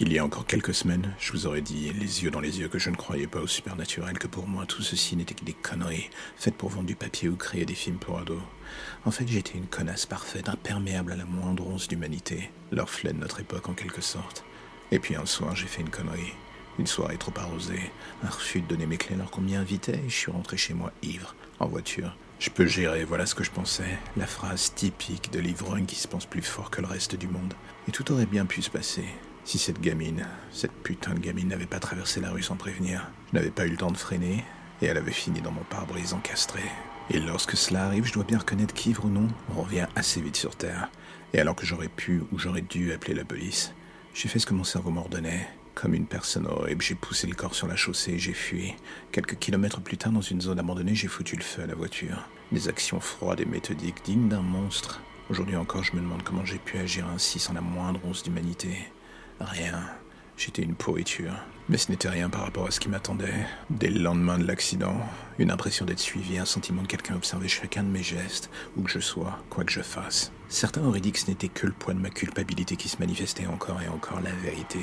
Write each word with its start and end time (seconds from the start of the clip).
Il 0.00 0.12
y 0.12 0.18
a 0.18 0.24
encore 0.24 0.46
quelques 0.46 0.74
semaines, 0.74 1.14
je 1.20 1.32
vous 1.32 1.46
aurais 1.46 1.60
dit, 1.60 1.92
les 1.92 2.24
yeux 2.24 2.30
dans 2.30 2.40
les 2.40 2.58
yeux, 2.58 2.68
que 2.68 2.78
je 2.78 2.90
ne 2.90 2.96
croyais 2.96 3.26
pas 3.26 3.40
au 3.40 3.46
supernaturel, 3.46 4.18
que 4.18 4.26
pour 4.26 4.48
moi 4.48 4.64
tout 4.66 4.82
ceci 4.82 5.14
n'était 5.16 5.34
que 5.34 5.44
des 5.44 5.52
conneries, 5.52 6.10
faites 6.36 6.56
pour 6.56 6.70
vendre 6.70 6.86
du 6.86 6.96
papier 6.96 7.28
ou 7.28 7.36
créer 7.36 7.66
des 7.66 7.74
films 7.74 7.98
pour 7.98 8.18
ados. 8.18 8.42
En 9.04 9.10
fait, 9.10 9.28
j'étais 9.28 9.58
une 9.58 9.66
connasse 9.66 10.06
parfaite, 10.06 10.48
imperméable 10.48 11.12
à 11.12 11.16
la 11.16 11.26
moindre 11.26 11.66
once 11.66 11.88
d'humanité, 11.88 12.50
l'orphelin 12.72 13.12
de 13.12 13.18
notre 13.18 13.40
époque 13.40 13.68
en 13.68 13.74
quelque 13.74 14.00
sorte. 14.00 14.44
Et 14.90 14.98
puis 14.98 15.14
un 15.14 15.26
soir, 15.26 15.54
j'ai 15.54 15.66
fait 15.66 15.82
une 15.82 15.90
connerie. 15.90 16.32
Une 16.78 16.86
soirée 16.86 17.18
trop 17.18 17.34
arrosée, 17.36 17.92
un 18.24 18.30
refus 18.30 18.62
de 18.62 18.66
donner 18.66 18.86
mes 18.86 18.96
clés 18.96 19.14
alors 19.14 19.30
qu'on 19.30 19.42
m'y 19.42 19.54
invitait, 19.54 20.00
et 20.04 20.08
je 20.08 20.16
suis 20.16 20.32
rentré 20.32 20.56
chez 20.56 20.72
moi 20.72 20.90
ivre, 21.02 21.36
en 21.60 21.66
voiture. 21.66 22.16
Je 22.38 22.50
peux 22.50 22.66
gérer, 22.66 23.04
voilà 23.04 23.26
ce 23.26 23.34
que 23.34 23.44
je 23.44 23.50
pensais. 23.50 23.98
La 24.16 24.26
phrase 24.26 24.74
typique 24.74 25.30
de 25.30 25.38
l'ivrogne 25.38 25.84
qui 25.84 25.96
se 25.96 26.08
pense 26.08 26.26
plus 26.26 26.42
fort 26.42 26.70
que 26.70 26.80
le 26.80 26.88
reste 26.88 27.14
du 27.14 27.28
monde. 27.28 27.54
Et 27.86 27.92
tout 27.92 28.10
aurait 28.10 28.26
bien 28.26 28.46
pu 28.46 28.62
se 28.62 28.70
passer. 28.70 29.04
Si 29.44 29.58
cette 29.58 29.80
gamine, 29.80 30.26
cette 30.52 30.72
putain 30.72 31.14
de 31.14 31.18
gamine 31.18 31.48
n'avait 31.48 31.66
pas 31.66 31.80
traversé 31.80 32.20
la 32.20 32.30
rue 32.30 32.42
sans 32.42 32.56
prévenir, 32.56 33.10
je 33.30 33.36
n'avais 33.36 33.50
pas 33.50 33.66
eu 33.66 33.70
le 33.70 33.76
temps 33.76 33.90
de 33.90 33.96
freiner, 33.96 34.44
et 34.80 34.86
elle 34.86 34.96
avait 34.96 35.10
fini 35.10 35.40
dans 35.40 35.50
mon 35.50 35.64
pare-brise 35.64 36.14
encastré. 36.14 36.62
Et 37.10 37.18
lorsque 37.18 37.56
cela 37.56 37.86
arrive, 37.86 38.04
je 38.06 38.12
dois 38.12 38.24
bien 38.24 38.38
reconnaître 38.38 38.72
qu'ivre 38.72 39.04
ou 39.04 39.08
non, 39.08 39.28
on 39.50 39.62
revient 39.62 39.86
assez 39.96 40.20
vite 40.20 40.36
sur 40.36 40.54
Terre. 40.54 40.90
Et 41.34 41.40
alors 41.40 41.56
que 41.56 41.66
j'aurais 41.66 41.88
pu 41.88 42.22
ou 42.30 42.38
j'aurais 42.38 42.62
dû 42.62 42.92
appeler 42.92 43.14
la 43.14 43.24
police, 43.24 43.74
j'ai 44.14 44.28
fait 44.28 44.38
ce 44.38 44.46
que 44.46 44.54
mon 44.54 44.64
cerveau 44.64 44.90
m'ordonnait. 44.90 45.48
Comme 45.74 45.94
une 45.94 46.06
personne 46.06 46.46
horrible, 46.46 46.82
j'ai 46.82 46.94
poussé 46.94 47.26
le 47.26 47.34
corps 47.34 47.54
sur 47.54 47.66
la 47.66 47.76
chaussée 47.76 48.12
et 48.12 48.18
j'ai 48.18 48.34
fui. 48.34 48.74
Quelques 49.10 49.38
kilomètres 49.38 49.80
plus 49.80 49.96
tard, 49.96 50.12
dans 50.12 50.20
une 50.20 50.40
zone 50.40 50.58
abandonnée, 50.58 50.94
j'ai 50.94 51.08
foutu 51.08 51.34
le 51.34 51.42
feu 51.42 51.62
à 51.62 51.66
la 51.66 51.74
voiture. 51.74 52.28
Des 52.52 52.68
actions 52.68 53.00
froides 53.00 53.40
et 53.40 53.46
méthodiques, 53.46 54.04
dignes 54.04 54.28
d'un 54.28 54.42
monstre. 54.42 55.00
Aujourd'hui 55.30 55.56
encore, 55.56 55.82
je 55.82 55.96
me 55.96 56.00
demande 56.00 56.22
comment 56.22 56.44
j'ai 56.44 56.58
pu 56.58 56.78
agir 56.78 57.08
ainsi 57.08 57.38
sans 57.38 57.54
la 57.54 57.62
moindre 57.62 58.00
once 58.04 58.22
d'humanité. 58.22 58.92
Rien. 59.42 59.80
J'étais 60.36 60.62
une 60.62 60.74
pourriture. 60.74 61.32
Mais 61.68 61.78
ce 61.78 61.90
n'était 61.90 62.08
rien 62.08 62.28
par 62.28 62.42
rapport 62.42 62.66
à 62.66 62.70
ce 62.70 62.80
qui 62.80 62.88
m'attendait. 62.88 63.46
Dès 63.70 63.88
le 63.88 64.00
lendemain 64.00 64.38
de 64.38 64.46
l'accident, 64.46 64.96
une 65.38 65.50
impression 65.50 65.84
d'être 65.84 66.00
suivi, 66.00 66.38
un 66.38 66.44
sentiment 66.44 66.82
de 66.82 66.88
quelqu'un 66.88 67.14
observer 67.14 67.48
chacun 67.48 67.82
de 67.82 67.88
mes 67.88 68.02
gestes, 68.02 68.50
où 68.76 68.82
que 68.82 68.90
je 68.90 68.98
sois, 68.98 69.38
quoi 69.48 69.64
que 69.64 69.72
je 69.72 69.80
fasse. 69.80 70.32
Certains 70.48 70.82
auraient 70.84 71.00
dit 71.00 71.12
que 71.12 71.20
ce 71.20 71.28
n'était 71.28 71.48
que 71.48 71.66
le 71.66 71.72
poids 71.72 71.94
de 71.94 72.00
ma 72.00 72.10
culpabilité 72.10 72.76
qui 72.76 72.88
se 72.88 72.98
manifestait 72.98 73.46
encore 73.46 73.80
et 73.80 73.88
encore 73.88 74.20
la 74.20 74.32
vérité, 74.32 74.80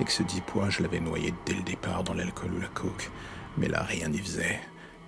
et 0.00 0.04
que 0.04 0.12
ce 0.12 0.22
dit 0.22 0.40
poids, 0.40 0.70
je 0.70 0.82
l'avais 0.82 1.00
noyé 1.00 1.34
dès 1.44 1.54
le 1.54 1.62
départ 1.62 2.02
dans 2.02 2.14
l'alcool 2.14 2.54
ou 2.54 2.60
la 2.60 2.68
coke. 2.68 3.10
Mais 3.58 3.68
là, 3.68 3.82
rien 3.82 4.08
n'y 4.08 4.18
faisait. 4.18 4.60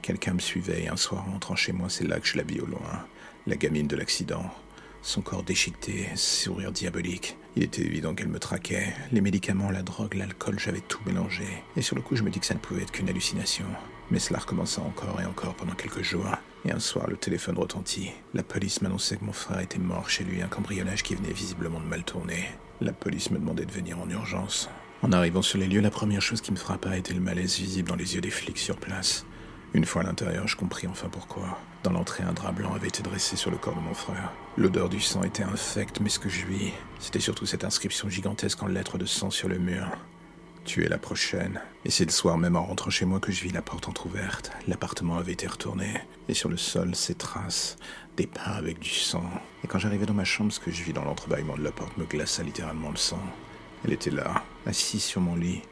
Quelqu'un 0.03 0.35
me 0.35 0.41
suivait 0.41 0.83
et 0.83 0.89
un 0.89 0.97
soir, 0.97 1.25
rentrant 1.25 1.57
chez 1.57 1.73
moi, 1.73 1.89
c'est 1.89 2.07
là 2.07 2.21
que 2.21 2.27
je 2.27 2.37
la 2.37 2.43
vis 2.43 2.61
au 2.61 2.67
loin. 2.67 3.07
La 3.47 3.57
gamine 3.57 3.87
de 3.87 3.97
l'accident, 3.97 4.55
son 5.05 5.21
corps 5.21 5.43
déchiqueté, 5.43 6.09
sourire 6.17 6.73
diabolique. 6.73 7.37
Il 7.57 7.63
était 7.63 7.83
évident 7.83 8.15
qu'elle 8.15 8.29
me 8.29 8.39
traquait. 8.39 8.95
Les 9.13 9.21
médicaments, 9.21 9.71
la 9.71 9.83
drogue, 9.83 10.15
l'alcool, 10.15 10.59
j'avais 10.59 10.81
tout 10.81 11.01
mélangé. 11.07 11.45
Et 11.77 11.83
sur 11.83 11.95
le 11.95 12.03
coup, 12.03 12.17
je 12.17 12.23
me 12.23 12.31
dis 12.31 12.41
que 12.41 12.47
ça 12.47 12.55
ne 12.55 12.59
pouvait 12.59 12.83
être 12.83 12.91
qu'une 12.91 13.09
hallucination. 13.09 13.67
Mais 14.11 14.19
cela 14.19 14.39
recommença 14.39 14.81
encore 14.81 15.21
et 15.21 15.27
encore 15.27 15.55
pendant 15.55 15.75
quelques 15.75 16.03
jours. 16.03 16.27
Et 16.65 16.73
un 16.73 16.81
soir, 16.81 17.07
le 17.09 17.17
téléphone 17.17 17.59
retentit. 17.59 18.11
La 18.33 18.43
police 18.43 18.81
m'annonçait 18.81 19.17
que 19.17 19.25
mon 19.25 19.33
frère 19.33 19.61
était 19.61 19.79
mort 19.79 20.09
chez 20.09 20.25
lui, 20.25 20.43
un 20.43 20.49
cambriolage 20.49 21.03
qui 21.03 21.15
venait 21.15 21.33
visiblement 21.33 21.81
de 21.81 21.87
mal 21.87 22.03
tourner. 22.03 22.49
La 22.81 22.93
police 22.93 23.31
me 23.31 23.39
demandait 23.39 23.67
de 23.67 23.73
venir 23.73 23.99
en 24.01 24.09
urgence. 24.09 24.71
En 25.03 25.13
arrivant 25.13 25.43
sur 25.43 25.59
les 25.59 25.67
lieux, 25.67 25.83
la 25.83 25.91
première 25.91 26.23
chose 26.23 26.41
qui 26.41 26.51
me 26.51 26.57
frappa 26.57 26.97
était 26.97 27.13
le 27.13 27.21
malaise 27.21 27.59
visible 27.59 27.91
dans 27.91 27.97
les 27.97 28.15
yeux 28.15 28.23
des 28.23 28.31
flics 28.31 28.59
sur 28.59 28.77
place. 28.77 29.27
Une 29.75 29.85
fois 29.85 30.03
à 30.03 30.05
l'intérieur, 30.05 30.47
je 30.47 30.57
compris 30.57 30.87
enfin 30.87 31.09
pourquoi. 31.11 31.59
Dans 31.83 31.91
l'entrée, 31.91 32.23
un 32.23 32.33
drap 32.33 32.53
blanc 32.53 32.73
avait 32.75 32.87
été 32.87 33.03
dressé 33.03 33.35
sur 33.35 33.51
le 33.51 33.57
corps 33.57 33.75
de 33.75 33.81
mon 33.81 33.93
frère. 33.93 34.33
L'odeur 34.57 34.89
du 34.89 35.01
sang 35.01 35.25
était 35.25 35.43
infecte, 35.43 35.99
mais 36.01 36.09
ce 36.09 36.21
que 36.21 36.29
je 36.29 36.47
vis, 36.47 36.71
c'était 37.01 37.19
surtout 37.19 37.45
cette 37.45 37.65
inscription 37.65 38.09
gigantesque 38.09 38.63
en 38.63 38.69
lettres 38.69 38.99
de 38.99 39.05
sang 39.05 39.31
sur 39.31 39.49
le 39.49 39.59
mur. 39.59 39.89
Tu 40.65 40.85
es 40.85 40.89
la 40.89 40.97
prochaine. 40.97 41.61
Et 41.85 41.91
c'est 41.91 42.05
le 42.05 42.13
soir 42.13 42.39
même 42.39 42.55
en 42.55 42.65
rentrant 42.65 42.89
chez 42.89 43.05
moi 43.05 43.19
que 43.19 43.33
je 43.33 43.43
vis 43.43 43.51
la 43.51 43.63
porte 43.63 43.89
entr'ouverte. 43.89 44.53
L'appartement 44.69 45.17
avait 45.17 45.33
été 45.33 45.49
retourné. 45.49 45.93
Et 46.29 46.35
sur 46.35 46.49
le 46.49 46.57
sol, 46.57 46.95
ces 46.95 47.17
traces, 47.17 47.77
des 48.17 48.29
pas 48.29 48.43
avec 48.43 48.79
du 48.79 48.91
sang. 48.91 49.29
Et 49.65 49.67
quand 49.67 49.81
j'arrivais 49.81 50.07
dans 50.07 50.15
ma 50.15 50.25
chambre, 50.25 50.53
ce 50.53 50.61
que 50.61 50.71
je 50.71 50.85
vis 50.85 50.93
dans 50.93 51.05
l'entrebâillement 51.05 51.57
de 51.57 51.65
la 51.65 51.73
porte 51.73 51.99
me 51.99 52.05
glaça 52.05 52.45
littéralement 52.45 52.91
le 52.91 52.97
sang. 52.97 53.21
Elle 53.85 53.93
était 53.93 54.11
là, 54.13 54.45
assise 54.67 55.03
sur 55.03 55.21
mon 55.21 55.35
lit, 55.35 55.63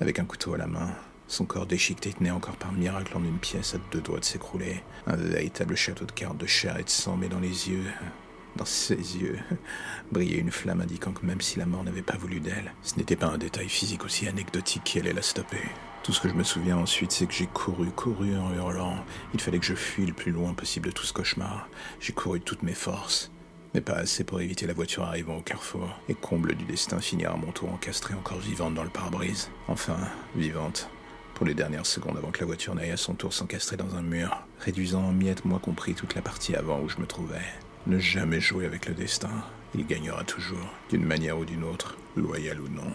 avec 0.00 0.20
un 0.20 0.24
couteau 0.24 0.54
à 0.54 0.58
la 0.58 0.68
main, 0.68 0.94
son 1.28 1.44
corps 1.44 1.66
déchiqueté 1.66 2.12
tenait 2.12 2.30
encore 2.30 2.56
par 2.56 2.72
miracle 2.72 3.16
en 3.16 3.22
une 3.22 3.38
pièce 3.38 3.74
à 3.74 3.78
deux 3.92 4.00
doigts 4.00 4.18
de 4.18 4.24
s'écrouler. 4.24 4.82
Un 5.06 5.16
véritable 5.16 5.76
château 5.76 6.06
de 6.06 6.12
cartes 6.12 6.38
de 6.38 6.46
chair 6.46 6.78
et 6.78 6.84
de 6.84 6.88
sang, 6.88 7.16
mais 7.16 7.28
dans 7.28 7.38
les 7.38 7.68
yeux, 7.68 7.84
dans 8.56 8.64
ses 8.64 8.96
yeux, 8.96 9.38
brillait 10.10 10.38
une 10.38 10.50
flamme 10.50 10.80
indiquant 10.80 11.12
que 11.12 11.24
même 11.24 11.42
si 11.42 11.58
la 11.58 11.66
mort 11.66 11.84
n'avait 11.84 12.02
pas 12.02 12.16
voulu 12.16 12.40
d'elle, 12.40 12.72
ce 12.82 12.96
n'était 12.96 13.14
pas 13.14 13.26
un 13.26 13.38
détail 13.38 13.68
physique 13.68 14.04
aussi 14.04 14.26
anecdotique 14.26 14.84
qui 14.84 14.98
allait 14.98 15.12
la 15.12 15.22
stopper. 15.22 15.62
Tout 16.02 16.12
ce 16.12 16.20
que 16.20 16.30
je 16.30 16.34
me 16.34 16.44
souviens 16.44 16.78
ensuite, 16.78 17.12
c'est 17.12 17.26
que 17.26 17.34
j'ai 17.34 17.46
couru, 17.46 17.90
couru 17.90 18.34
en 18.36 18.54
hurlant. 18.54 18.96
Il 19.34 19.40
fallait 19.40 19.58
que 19.58 19.66
je 19.66 19.74
fuis 19.74 20.06
le 20.06 20.14
plus 20.14 20.32
loin 20.32 20.54
possible 20.54 20.88
de 20.88 20.94
tout 20.94 21.04
ce 21.04 21.12
cauchemar. 21.12 21.68
J'ai 22.00 22.14
couru 22.14 22.38
de 22.38 22.44
toutes 22.44 22.62
mes 22.62 22.72
forces. 22.72 23.30
Mais 23.74 23.82
pas 23.82 23.96
assez 23.96 24.24
pour 24.24 24.40
éviter 24.40 24.66
la 24.66 24.72
voiture 24.72 25.02
arrivant 25.02 25.36
au 25.36 25.42
carrefour. 25.42 26.00
Et 26.08 26.14
comble 26.14 26.54
du 26.54 26.64
destin, 26.64 27.00
finir 27.00 27.32
à 27.32 27.36
mon 27.36 27.52
tour 27.52 27.70
encastrée 27.70 28.14
encore 28.14 28.38
vivante 28.38 28.72
dans 28.72 28.84
le 28.84 28.88
pare-brise. 28.88 29.50
Enfin, 29.66 29.98
vivante 30.34 30.88
pour 31.38 31.46
les 31.46 31.54
dernières 31.54 31.86
secondes 31.86 32.16
avant 32.16 32.32
que 32.32 32.40
la 32.40 32.46
voiture 32.46 32.74
n'aille 32.74 32.90
à 32.90 32.96
son 32.96 33.14
tour 33.14 33.32
s'encastrer 33.32 33.76
dans 33.76 33.94
un 33.94 34.02
mur, 34.02 34.42
réduisant 34.58 35.04
en 35.04 35.12
miettes, 35.12 35.44
moi 35.44 35.60
compris, 35.60 35.94
toute 35.94 36.16
la 36.16 36.20
partie 36.20 36.56
avant 36.56 36.80
où 36.80 36.88
je 36.88 36.98
me 36.98 37.06
trouvais. 37.06 37.36
Ne 37.86 38.00
jamais 38.00 38.40
jouer 38.40 38.66
avec 38.66 38.86
le 38.86 38.94
destin. 38.94 39.30
Il 39.72 39.86
gagnera 39.86 40.24
toujours, 40.24 40.68
d'une 40.90 41.04
manière 41.04 41.38
ou 41.38 41.44
d'une 41.44 41.62
autre, 41.62 41.96
loyal 42.16 42.60
ou 42.60 42.68
non. 42.68 42.92